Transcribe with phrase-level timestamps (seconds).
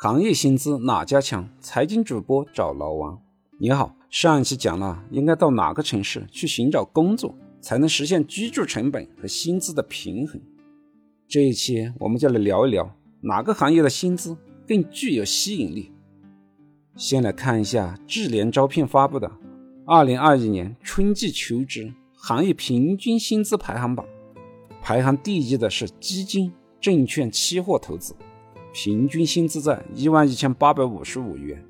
[0.00, 1.48] 行业薪资哪家强？
[1.58, 3.20] 财经主播找老王。
[3.58, 10.40] 你好，上一期讲了应该到哪个城市去寻找工作，才能实现居住成本和薪资的平衡。
[11.26, 12.88] 这一期我们就来聊一聊
[13.22, 14.36] 哪个行业的薪资
[14.68, 15.90] 更具有吸引力。
[16.94, 19.28] 先来看一下智联招聘发布的
[19.84, 24.06] 二零二一年春季求职行业平均薪资排行榜，
[24.80, 28.14] 排行第一的是基金、证券、期货投资。
[28.80, 31.60] 平均薪资在一万一千八百五十五元，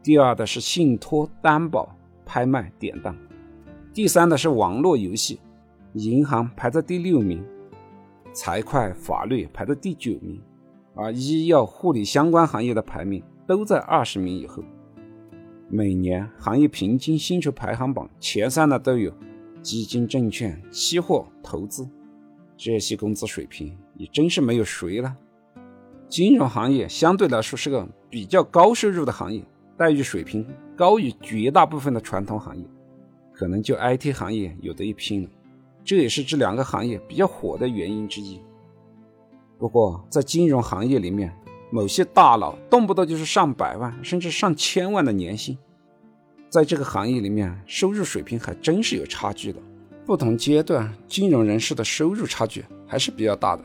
[0.00, 1.92] 第二的是信托担保、
[2.24, 3.16] 拍卖典当，
[3.92, 5.40] 第三的是网络游戏，
[5.94, 7.44] 银行排在第六名，
[8.32, 10.40] 财会法律排在第九名，
[10.94, 14.62] 而医药护理相关行业的排名都在二十名以后。
[15.68, 19.12] 每年行业平均薪酬排行榜前三的都有
[19.62, 21.90] 基金、证券、期货投资，
[22.56, 25.12] 这些工资水平也真是没有谁了。
[26.08, 29.42] 金融行业相对来说是个比较高收入的行业，
[29.76, 32.64] 待遇水平高于绝大部分的传统行业，
[33.32, 35.28] 可能就 IT 行业有得一拼了。
[35.84, 38.40] 这也是这两个行业比较火的原因之一。
[39.58, 41.32] 不过，在金融行业里面，
[41.70, 45.58] 某些大佬动不动就是上百万甚至上千万的年薪，
[46.48, 49.60] 在这个行业里面，收入水平还真是有差距的。
[50.04, 53.64] 不同阶段金融人士的收入差距还是比较大的。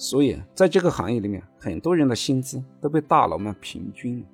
[0.00, 4.26] 所以，在这个行业里面，很多人的薪资都被大佬们平均了。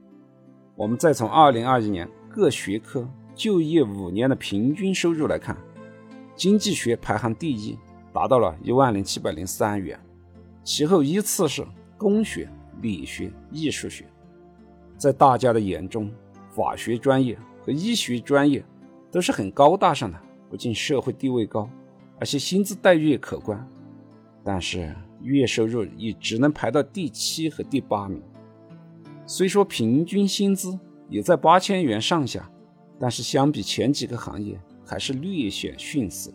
[0.76, 5.56] 我们再从二零二一年各学科就业五年的平均收入来看，
[6.36, 7.78] 经济学排行第一，
[8.12, 9.98] 达到了一万零七百零三元，
[10.62, 12.46] 其后依次是工学、
[12.82, 14.04] 理学、艺术学。
[14.98, 16.12] 在大家的眼中，
[16.50, 18.62] 法学专业和医学专业
[19.10, 20.20] 都是很高大上的，
[20.50, 21.66] 不仅社会地位高，
[22.20, 23.66] 而且薪资待遇也可观。
[24.45, 28.23] 但是，月收入也只能排到第七和第八名。
[29.27, 30.78] 虽说平均薪资
[31.09, 32.50] 也在八千元上下，
[33.00, 36.31] 但是相比前几个行业还是略显逊色。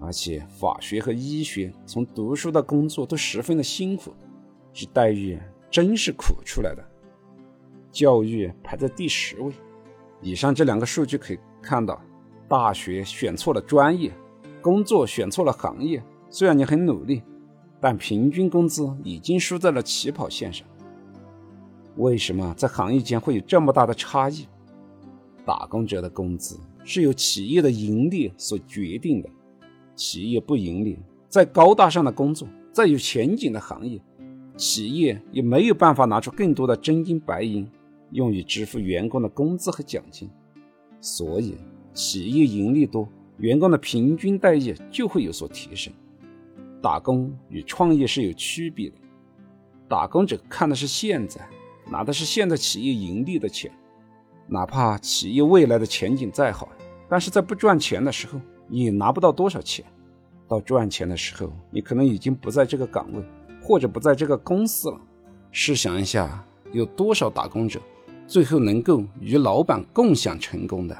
[0.00, 4.12] 而且法学和医学从读书到工作都十分的辛苦，
[4.70, 5.40] 这待遇
[5.70, 6.84] 真是苦出来的。
[7.90, 9.50] 教育排在第十位。
[10.20, 11.98] 以上这两个数据可以看到，
[12.48, 14.12] 大学选错了专业，
[14.60, 16.02] 工作选错了行业。
[16.34, 17.22] 虽然你很努力。
[17.80, 20.66] 但平均工资已经输在了起跑线上。
[21.96, 24.46] 为什么在行业间会有这么大的差异？
[25.44, 29.28] 打工者的工资是由企业的盈利所决定的。
[29.94, 34.00] 企业不盈利，再高大上的工作，再有前景的行业，
[34.56, 37.68] 企业也没有办法拿出更多的真金白银
[38.12, 40.30] 用于支付员工的工资和奖金。
[41.02, 41.54] 所以，
[41.92, 43.06] 企业盈利多，
[43.36, 45.92] 员工的平均待遇就会有所提升。
[46.84, 48.96] 打工与创业是有区别的，
[49.88, 51.40] 打工者看的是现在，
[51.90, 53.72] 拿的是现在企业盈利的钱，
[54.46, 56.68] 哪怕企业未来的前景再好，
[57.08, 59.82] 但是在不赚钱的时候也拿不到多少钱，
[60.46, 63.24] 到赚钱的时候，你可能已经不在这个岗位，
[63.62, 65.00] 或者不在这个公司了。
[65.52, 67.80] 试想一下，有多少打工者
[68.26, 70.94] 最后能够与老板共享成功的？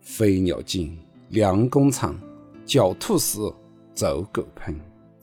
[0.00, 2.18] 飞鸟尽，良弓藏，
[2.64, 3.54] 狡兔死。
[3.96, 4.74] 走狗烹，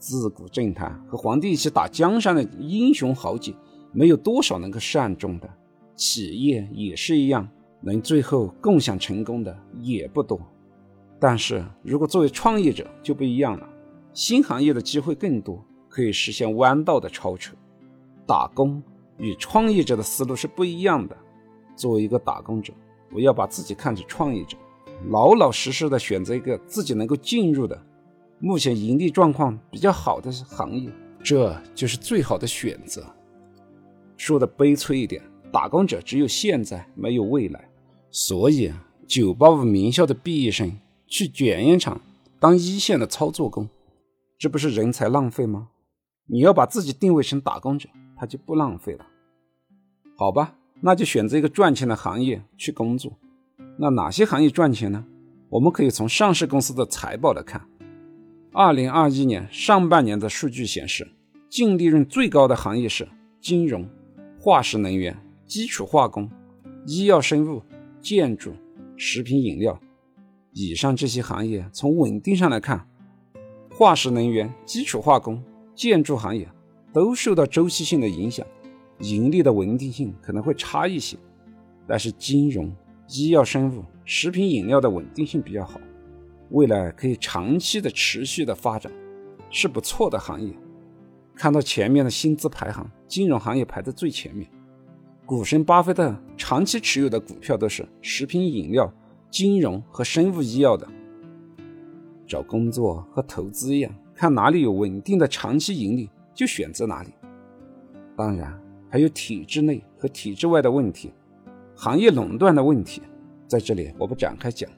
[0.04, 3.54] 自古政坛和皇帝一起打江山的英雄豪杰，
[3.90, 5.48] 没有多少能够善终的。
[5.96, 7.48] 企业也是一样，
[7.80, 10.38] 能最后共享成功的也不多。
[11.18, 13.66] 但是如果作为创业者就不一样了，
[14.12, 17.54] 新行业的机会更多，可以实现弯道的超车。
[18.26, 18.82] 打工
[19.16, 21.16] 与创业者的思路是不一样的。
[21.74, 22.74] 作为一个打工者，
[23.10, 24.58] 我要把自己看成创业者，
[25.08, 27.82] 老老实实的选择一个自己能够进入的。
[28.44, 33.02] 目前盈利状况比较好的行业，这就是最好的选择。
[34.18, 37.66] 说的悲催一点，打工者只有现在没有未来。
[38.10, 40.70] 所以啊，985名校的毕业生
[41.06, 41.98] 去卷烟厂
[42.38, 43.66] 当一线的操作工，
[44.38, 45.70] 这不是人才浪费吗？
[46.26, 49.06] 你要把自己定位成打工者，他就不浪费了。
[50.18, 53.10] 好吧，那就选择一个赚钱的行业去工作。
[53.78, 55.06] 那哪些行业赚钱呢？
[55.48, 57.66] 我们可以从上市公司的财报来看。
[58.56, 61.10] 二零二一年上半年的数据显示，
[61.48, 63.08] 净利润最高的行业是
[63.40, 63.84] 金融、
[64.38, 66.30] 化石能源、基础化工、
[66.86, 67.60] 医药生物、
[68.00, 68.54] 建筑、
[68.96, 69.80] 食品饮料。
[70.52, 72.88] 以上这些行业从稳定上来看，
[73.72, 75.42] 化石能源、基础化工、
[75.74, 76.48] 建筑行业
[76.92, 78.46] 都受到周期性的影响，
[79.00, 81.16] 盈利的稳定性可能会差一些。
[81.88, 82.72] 但是金融、
[83.08, 85.80] 医药生物、食品饮料的稳定性比较好。
[86.50, 88.92] 未来可以长期的持续的发展，
[89.50, 90.52] 是不错的行业。
[91.34, 94.48] 看到前面的薪资排行，金融行业排在最前面，
[95.26, 98.92] 股神巴菲特长期持有的股票都是食品饮料、
[99.30, 100.86] 金融和生物医药的。
[102.26, 107.10] 找工作和投资一样，看哪里有稳定的长期盈利就选择哪里。
[108.16, 108.56] 当然，
[108.88, 111.12] 还有体制内和体制外的问题，
[111.74, 113.02] 行业垄断的问题，
[113.48, 114.70] 在这里我不展开讲。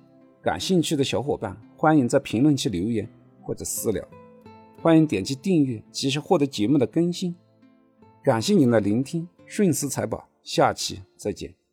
[0.47, 3.05] 感兴趣的小伙伴欢迎在评论区留言
[3.43, 4.07] 或者私聊，
[4.81, 7.35] 欢迎点击订阅，及时获得节目的更新。
[8.23, 10.29] 感谢您的聆听，顺思财宝。
[10.45, 11.66] 下期再见。